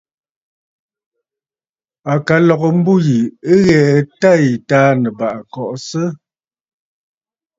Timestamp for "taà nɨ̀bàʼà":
4.69-5.39